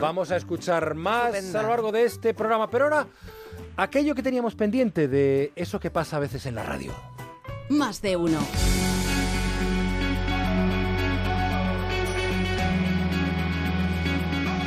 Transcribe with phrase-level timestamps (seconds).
[0.00, 3.06] Vamos a escuchar más a lo largo de este programa, pero ahora
[3.76, 6.92] aquello que teníamos pendiente de eso que pasa a veces en la radio.
[7.70, 8.38] Más de uno.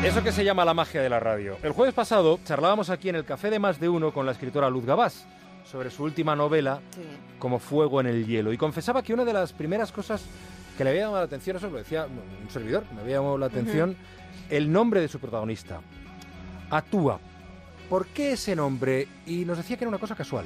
[0.03, 1.57] Eso que se llama la magia de la radio.
[1.61, 4.69] El jueves pasado charlábamos aquí en el Café de Más de Uno con la escritora
[4.69, 5.27] Luz Gabás
[5.69, 6.81] sobre su última novela,
[7.37, 10.23] Como Fuego en el Hielo, y confesaba que una de las primeras cosas
[10.79, 13.47] que le había llamado la atención, eso lo decía un servidor, me había llamado la
[13.47, 13.97] atención,
[14.49, 15.81] el nombre de su protagonista,
[16.69, 17.19] Atúa.
[17.89, 19.05] ¿Por qué ese nombre?
[19.25, 20.45] Y nos decía que era una cosa casual.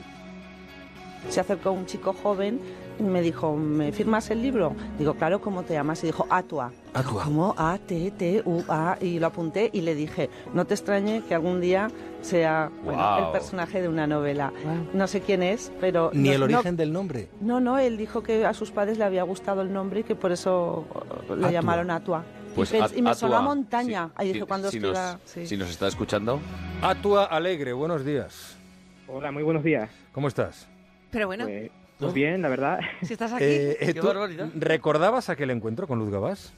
[1.30, 2.60] Se acercó un chico joven
[3.00, 4.76] y me dijo, ¿me firmas el libro?
[5.00, 6.04] Digo, claro, ¿cómo te llamas?
[6.04, 6.72] Y dijo, Atua.
[6.94, 7.24] Atua.
[7.24, 7.56] ¿Cómo?
[7.58, 8.98] A-T-T-U-A.
[9.02, 11.90] Y lo apunté y le dije, no te extrañe que algún día
[12.22, 13.26] sea bueno, Guau.
[13.26, 14.54] el personaje de una novela.
[14.94, 16.12] No sé quién es, pero...
[16.14, 17.30] Ni no- el no- origen del nombre.
[17.42, 20.16] No, no, él dijo que a sus padres le había gustado el nombre y que
[20.16, 20.86] por eso
[21.30, 21.52] uh, le Atua.
[21.52, 22.24] llamaron Atua.
[22.56, 23.42] Pues y, y me sonó a Atua.
[23.56, 24.06] montaña.
[24.08, 25.48] Sí, Ahí dije, cuando si nos, sí.
[25.48, 26.40] si nos está escuchando,
[26.82, 28.56] Atua Alegre, buenos días.
[29.08, 29.90] Hola, muy buenos días.
[30.14, 30.68] ¿Cómo estás?
[31.14, 32.80] Pero bueno, Pues, pues bien, la verdad.
[33.04, 33.46] si estás aquí.
[33.46, 34.50] Eh, eh, Qué ¿tú barbaridad.
[34.56, 36.54] ¿Recordabas aquel encuentro con Luz Gabás?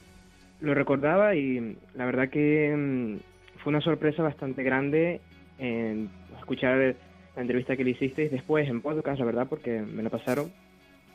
[0.60, 5.20] Lo recordaba y la verdad que mm, fue una sorpresa bastante grande
[5.58, 6.96] en escuchar
[7.36, 10.50] la entrevista que le hicisteis después en podcast, la verdad, porque me la pasaron.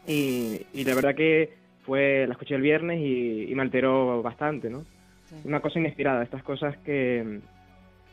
[0.07, 1.53] Y, y la verdad que
[1.85, 4.83] fue la escuché el viernes y, y me alteró bastante, ¿no?
[5.25, 5.35] Sí.
[5.45, 7.39] Una cosa inesperada, estas cosas que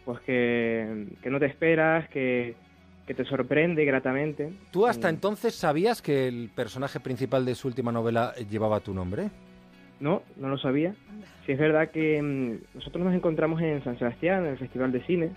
[0.06, 2.54] pues que, que no te esperas, que,
[3.08, 4.52] que te sorprende gratamente.
[4.70, 8.92] ¿Tú hasta Mm, entonces sabías que el personaje principal de su última novela llevaba tu
[8.92, 9.30] nombre?
[9.98, 10.94] No, no lo sabía.
[11.46, 15.00] Sí, es verdad que mm, nosotros nos encontramos en San Sebastián, en el Festival de
[15.06, 15.30] Cine.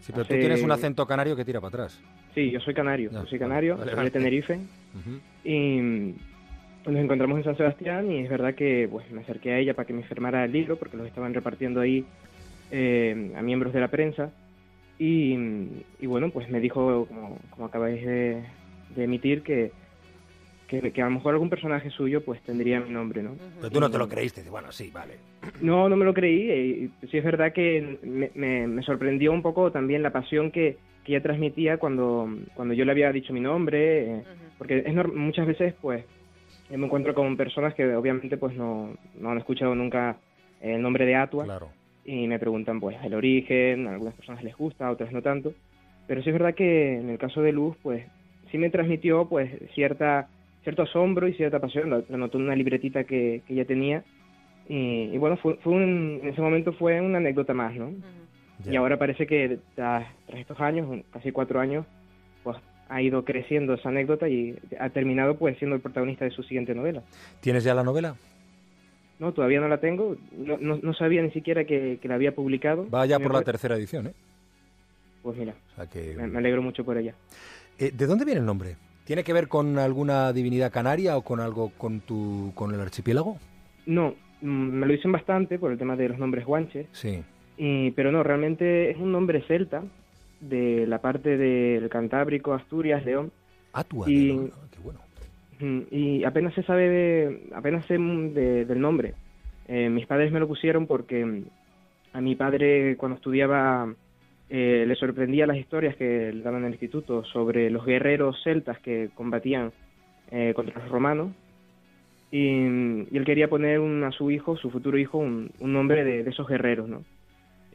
[0.00, 2.00] Sí, pero tú Hace- tienes un acento canario que tira para atrás.
[2.34, 4.58] Sí, yo soy canario, yo soy canario, vale, de Tenerife.
[5.44, 6.14] Y mm,
[6.86, 9.86] nos encontramos en San Sebastián y es verdad que pues, me acerqué a ella para
[9.86, 12.06] que me firmara el libro, porque los estaban repartiendo ahí
[12.70, 14.32] eh, a miembros de la prensa.
[15.00, 15.34] Y,
[15.98, 18.42] y bueno, pues me dijo, como, como acabáis de,
[18.94, 19.72] de emitir, que,
[20.68, 23.34] que, que a lo mejor algún personaje suyo pues tendría mi nombre, ¿no?
[23.60, 24.42] Pero tú no te lo creíste.
[24.50, 25.14] Bueno, sí, vale.
[25.62, 26.90] No, no me lo creí.
[27.02, 30.76] Y sí es verdad que me, me- me sorprendió un poco también la pasión que,
[31.06, 34.16] que ella transmitía cuando, cuando yo le había dicho mi nombre.
[34.18, 34.22] eh,
[34.58, 36.04] porque es muchas veces, pues,
[36.68, 40.18] me encuentro con personas que obviamente pues no, no han escuchado nunca
[40.60, 41.70] el nombre de Atua Claro.
[42.04, 45.52] Y me preguntan pues el origen, a algunas personas les gusta, a otras no tanto.
[46.06, 48.04] Pero sí es verdad que en el caso de Luz, pues
[48.50, 50.28] sí me transmitió pues cierta
[50.64, 51.88] cierto asombro y cierta pasión.
[51.90, 54.02] Lo, lo notó en una libretita que, que ella tenía.
[54.68, 57.92] Y, y bueno, fue, fue un- en ese momento fue una anécdota más, ¿no?
[58.64, 58.72] Ya.
[58.72, 61.86] Y ahora parece que tras, tras estos años, casi cuatro años,
[62.44, 62.56] pues
[62.88, 66.74] ha ido creciendo esa anécdota y ha terminado pues siendo el protagonista de su siguiente
[66.74, 67.02] novela.
[67.40, 68.16] ¿Tienes ya la novela?
[69.20, 72.34] No, todavía no la tengo, no, no, no sabía ni siquiera que, que la había
[72.34, 72.88] publicado.
[72.90, 74.14] Va ya Me por la tercera edición, ¿eh?
[75.22, 76.14] Pues mira, O sea que...
[76.16, 77.14] me, me alegro mucho por ella.
[77.78, 78.76] Eh, ¿De dónde viene el nombre?
[79.04, 83.38] ¿Tiene que ver con alguna divinidad canaria o con algo con tu con el archipiélago?
[83.86, 87.22] No, mm, me lo dicen bastante por el tema de los nombres guanches, Sí.
[87.58, 89.82] y, pero no, realmente es un nombre celta
[90.40, 93.30] de la parte del Cantábrico, Asturias, León,
[93.74, 94.08] Atua.
[94.08, 94.28] Y-
[94.70, 95.00] qué bueno.
[95.90, 99.14] Y apenas se sabe de, apenas sé de- del nombre.
[99.68, 101.42] Eh, mis padres me lo pusieron porque mm,
[102.14, 103.92] a mi padre cuando estudiaba
[104.48, 108.78] eh, le sorprendía las historias que le daban en el instituto sobre los guerreros celtas
[108.80, 109.70] que combatían
[110.32, 111.28] eh, contra los romanos
[112.32, 115.72] y, mm, y él quería poner un- a su hijo, su futuro hijo, un, un
[115.72, 117.02] nombre de, de esos guerreros, ¿no?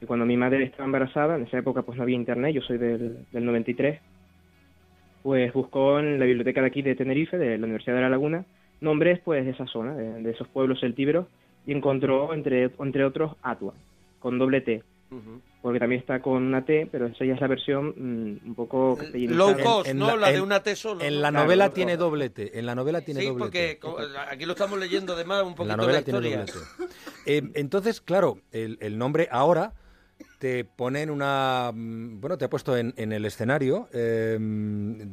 [0.02, 2.78] Y cuando mi madre estaba embarazada, en esa época pues no había internet, yo soy
[2.78, 4.00] del, del 93,
[5.26, 8.46] pues buscó en la biblioteca de aquí de Tenerife, de la Universidad de La Laguna,
[8.80, 11.26] nombres pues de esa zona, de, de esos pueblos celtíberos,
[11.66, 13.74] y encontró entre, entre otros Atua,
[14.20, 14.84] con doble T,
[15.64, 18.98] porque también está con una T, pero esa ya es la versión mm, un poco
[19.00, 19.52] castellanizada.
[19.58, 20.08] Low cost, en ¿no?
[20.10, 21.02] la- La, de en- una T solo.
[21.04, 22.60] En la Claro, novela tiene doblete.
[22.60, 23.46] En la novela tiene Sí, doblete.
[23.46, 23.98] porque co-
[24.30, 26.46] aquí lo estamos leyendo además un poquito la la, novela tiene historia.
[27.26, 29.74] Eh, entonces, claro, el, el nombre ahora
[30.40, 31.72] te pone en una...
[31.74, 33.88] mm, Bueno, te ha puesto en, en el escenario.
[33.94, 34.38] eh,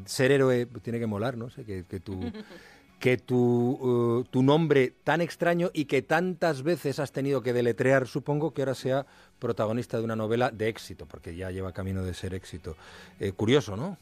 [0.04, 1.50] ser héroe tiene que molar, ¿no?
[1.50, 2.20] sé, que, que tu,
[3.00, 8.06] que tu, eh, tu nombre tan extraño y que tantas veces has tenido que deletrear,
[8.06, 9.06] supongo que ahora sea
[9.38, 12.76] protagonista de una novela de éxito, porque ya lleva camino de ser éxito.
[13.18, 13.96] Eh, curioso, ¿no?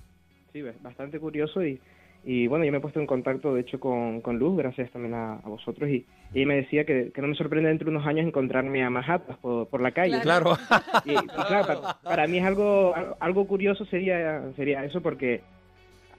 [0.53, 1.81] Sí, ba- bastante curioso y,
[2.25, 5.15] y bueno, yo me he puesto en contacto de hecho con, con Luz, gracias también
[5.15, 7.97] a, a vosotros y, y ella me decía que, que no me sorprende dentro de
[7.97, 10.21] unos años encontrarme a Mahatas por, por la calle.
[10.21, 10.57] Claro.
[11.07, 15.41] Y, y claro, para, para mí es algo, algo curioso sería, sería eso porque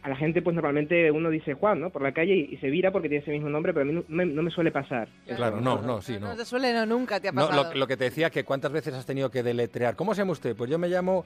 [0.02, 1.92] a la gente, pues normalmente uno dice Juan, ¿no?
[1.92, 3.94] Por la calle y, y se vira porque tiene ese mismo nombre, pero a mí
[3.94, 5.08] no me, no me suele pasar.
[5.28, 6.30] Claro, no, no, sí, no.
[6.30, 7.72] No te suele, no, nunca te ha No, pasado.
[7.74, 9.96] lo, lo que te decía, que cuántas veces has tenido que deletrear.
[9.96, 10.56] ¿Cómo se llama usted?
[10.56, 11.24] Pues yo me llamo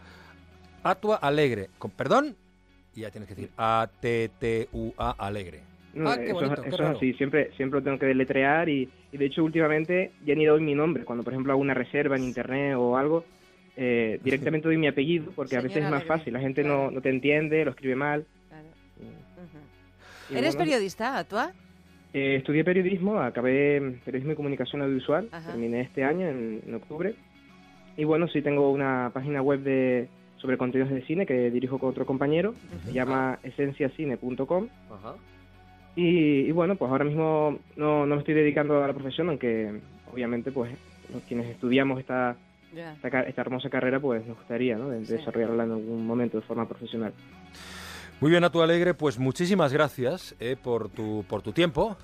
[0.83, 1.69] Atua Alegre.
[1.77, 2.35] ¿Con perdón?
[2.95, 5.61] Y ya tienes que decir A-T-T-U-A Alegre.
[5.93, 6.91] No, Ah, qué eso, bonito, qué eso raro.
[6.91, 10.45] es así, siempre, siempre lo tengo que deletrear y, y de hecho últimamente ya ni
[10.45, 11.05] doy mi nombre.
[11.05, 13.23] Cuando por ejemplo hago una reserva en internet o algo,
[13.77, 16.33] eh, directamente doy mi apellido porque a veces es Señora más Alegre, fácil.
[16.33, 16.85] La gente claro.
[16.85, 18.25] no, no te entiende, lo escribe mal.
[18.49, 18.65] Claro.
[20.29, 21.51] Y ¿Eres bueno, periodista, Atua?
[22.13, 25.51] eh, estudié periodismo, acabé periodismo y comunicación audiovisual, Ajá.
[25.51, 27.15] terminé este año en, en octubre.
[27.97, 31.89] Y bueno, sí tengo una página web de sobre contenidos de cine que dirijo con
[31.89, 32.53] otro compañero,
[32.85, 34.67] se llama esenciacine.com.
[34.91, 35.15] Ajá.
[35.95, 39.79] Y, y bueno, pues ahora mismo no, no me estoy dedicando a la profesión, aunque
[40.11, 40.71] obviamente pues
[41.13, 42.35] los quienes estudiamos esta,
[42.75, 42.93] Ya.
[42.93, 44.89] esta, esta hermosa carrera pues nos gustaría ¿no?
[44.89, 45.13] de- Sí.
[45.13, 47.13] desarrollarla en algún momento de forma profesional.
[48.21, 51.97] Muy bien, Atua Alegre, pues muchísimas gracias eh, por, tu, por tu tiempo,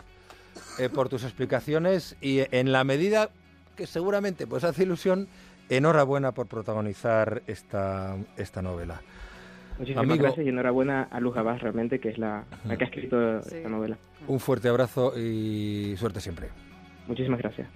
[0.80, 3.30] eh, por tus explicaciones y en la medida
[3.76, 5.28] que seguramente pues hace ilusión,
[5.78, 9.02] enhorabuena por protagonizar esta, esta novela.
[9.80, 10.24] Muchísimas Amigo.
[10.24, 13.56] gracias y enhorabuena a Luz Gabás realmente, que es la, la que ha escrito Sí.
[13.56, 13.98] esta novela.
[14.28, 16.50] Un fuerte abrazo y suerte siempre.
[17.08, 17.68] Muchísimas gracias.